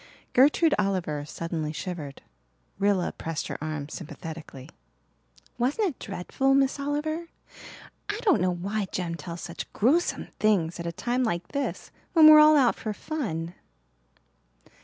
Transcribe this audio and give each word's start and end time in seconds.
Gertrude 0.33 0.73
Oliver 0.79 1.25
suddenly 1.25 1.71
shivered. 1.71 2.23
Rilla 2.79 3.11
pressed 3.11 3.49
her 3.49 3.63
arm 3.63 3.87
sympathetically. 3.87 4.67
"Wasn't 5.59 5.87
it 5.87 5.99
dreadful, 5.99 6.55
Miss 6.55 6.79
Oliver? 6.79 7.27
I 8.09 8.17
don't 8.23 8.41
know 8.41 8.49
why 8.49 8.87
Jem 8.91 9.13
tells 9.13 9.41
such 9.41 9.71
gruesome 9.73 10.29
things 10.39 10.79
at 10.79 10.87
a 10.87 10.91
time 10.91 11.23
like 11.23 11.49
this 11.49 11.91
when 12.13 12.25
we're 12.27 12.39
all 12.39 12.57
out 12.57 12.75
for 12.77 12.93
fun." 12.93 13.53